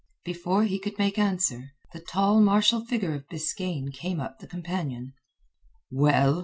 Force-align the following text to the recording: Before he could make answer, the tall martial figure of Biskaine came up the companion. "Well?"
Before 0.25 0.63
he 0.63 0.79
could 0.79 0.97
make 0.97 1.19
answer, 1.19 1.73
the 1.93 1.99
tall 1.99 2.41
martial 2.41 2.83
figure 2.83 3.13
of 3.13 3.29
Biskaine 3.29 3.91
came 3.93 4.19
up 4.19 4.39
the 4.39 4.47
companion. 4.47 5.13
"Well?" 5.91 6.39